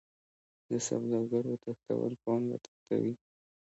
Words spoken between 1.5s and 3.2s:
تښتول پانګه تښتوي.